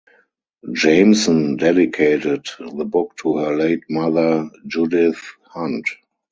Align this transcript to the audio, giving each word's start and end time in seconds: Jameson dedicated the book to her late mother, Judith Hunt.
Jameson 0.73 1.57
dedicated 1.57 2.47
the 2.57 2.85
book 2.85 3.15
to 3.17 3.37
her 3.37 3.55
late 3.55 3.83
mother, 3.87 4.49
Judith 4.65 5.21
Hunt. 5.45 5.87